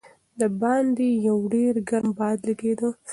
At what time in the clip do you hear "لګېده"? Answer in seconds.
2.49-2.89